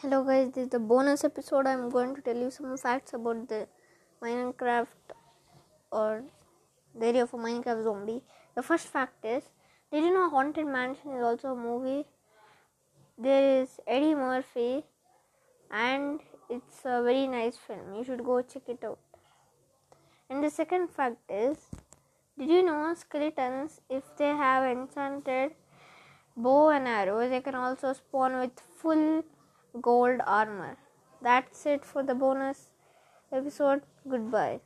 [0.00, 1.66] Hello guys, this is the bonus episode.
[1.66, 3.66] I'm going to tell you some facts about the
[4.22, 5.14] Minecraft
[5.90, 6.22] or
[6.94, 8.22] the area of a Minecraft zombie.
[8.54, 9.42] The first fact is,
[9.90, 12.06] did you know Haunted Mansion is also a movie?
[13.18, 14.84] There is Eddie Murphy
[15.72, 17.96] and it's a very nice film.
[17.96, 19.00] You should go check it out.
[20.30, 21.58] And the second fact is,
[22.38, 25.54] did you know skeletons, if they have enchanted
[26.36, 29.24] bow and arrows, they can also spawn with full
[29.82, 30.76] gold armor.
[31.22, 32.70] That's it for the bonus
[33.32, 33.82] episode.
[34.08, 34.60] Goodbye.